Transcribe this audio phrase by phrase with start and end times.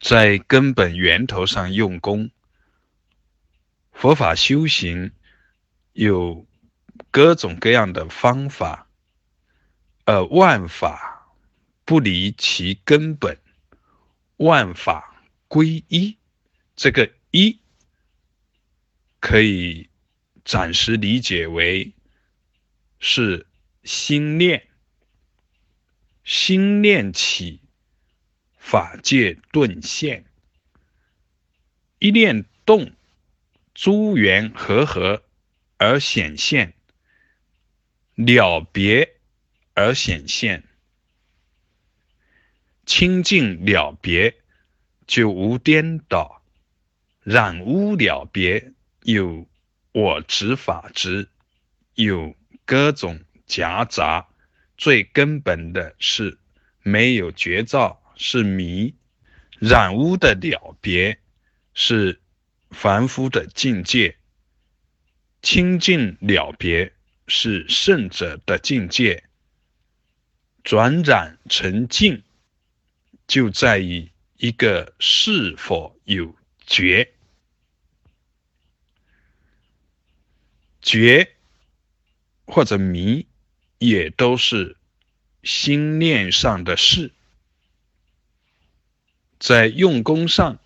[0.00, 2.30] 在根本源头上用功。
[3.92, 5.10] 佛法修行
[5.92, 6.46] 有
[7.10, 8.88] 各种各样的方法，
[10.04, 11.34] 呃，万法
[11.84, 13.38] 不离其根本，
[14.36, 16.16] 万法归一。
[16.76, 17.58] 这个一
[19.18, 19.88] 可以
[20.44, 21.92] 暂时理解为
[23.00, 23.48] 是
[23.82, 24.68] 心念，
[26.22, 27.60] 心念起。
[28.70, 30.26] 法界顿现，
[32.00, 32.92] 一念动，
[33.72, 35.24] 诸缘和合
[35.78, 36.74] 而显现，
[38.14, 39.16] 了别
[39.72, 40.64] 而显现，
[42.84, 44.36] 清净了别
[45.06, 46.42] 就无颠倒，
[47.22, 49.48] 染污了别有
[49.92, 51.30] 我执法执，
[51.94, 54.28] 有各种夹杂，
[54.76, 56.38] 最根本的是
[56.82, 58.02] 没有绝招。
[58.18, 58.94] 是迷
[59.58, 61.18] 染污的了别，
[61.72, 62.20] 是
[62.70, 64.16] 凡夫的境界；
[65.40, 66.92] 清净了别
[67.26, 69.24] 是圣者的境界。
[70.64, 72.22] 转染成净，
[73.26, 77.14] 就在于一个是否有觉。
[80.82, 81.36] 觉
[82.44, 83.26] 或者迷，
[83.78, 84.76] 也都是
[85.42, 87.12] 心念上的事。
[89.48, 90.58] 在用功上，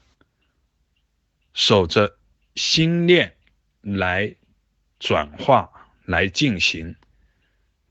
[1.54, 2.18] 守着
[2.56, 3.36] 心念
[3.80, 4.34] 来
[4.98, 5.70] 转化
[6.04, 6.96] 来进行，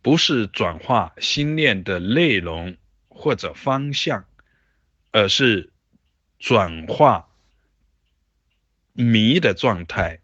[0.02, 2.75] 不是转化心念的内容
[3.08, 4.25] 或者方向，
[5.11, 5.72] 而是
[6.39, 7.30] 转化
[8.92, 10.20] 迷的状态。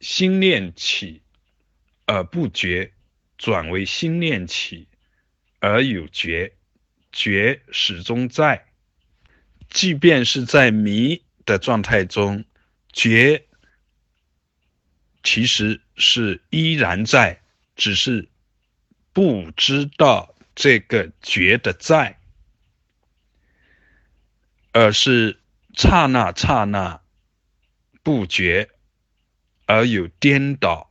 [0.00, 1.22] 心念起
[2.06, 2.92] 而不觉，
[3.38, 4.88] 转为心念起
[5.60, 6.54] 而有觉，
[7.12, 8.66] 觉始终在。
[9.76, 12.46] 即便是在迷的状态中，
[12.94, 13.44] 觉
[15.22, 17.42] 其实是依然在，
[17.74, 18.26] 只是
[19.12, 22.18] 不知道这个觉的在，
[24.72, 25.38] 而是
[25.74, 27.02] 刹那刹那
[28.02, 28.70] 不觉，
[29.66, 30.90] 而有颠倒，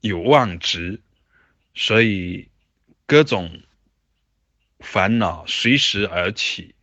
[0.00, 1.02] 有妄执，
[1.74, 2.48] 所以
[3.06, 3.62] 各种
[4.78, 6.73] 烦恼随时而起。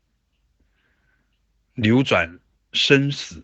[1.82, 2.40] 扭转
[2.74, 3.44] 生死，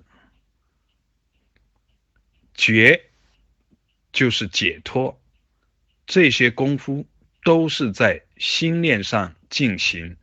[2.53, 3.09] 觉
[4.11, 5.19] 就是解脱。
[6.05, 7.07] 这些功夫
[7.43, 10.17] 都是在心念上进行。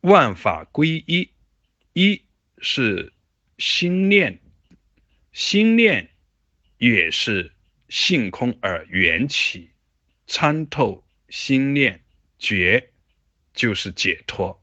[0.00, 1.30] 万法归一，
[1.92, 2.24] 一
[2.62, 3.12] 是
[3.58, 4.40] 心念，
[5.34, 6.08] 心念
[6.78, 7.52] 也是
[7.90, 9.68] 性空而缘起，
[10.26, 12.02] 参透心念，
[12.38, 12.90] 觉
[13.52, 14.61] 就是解脱。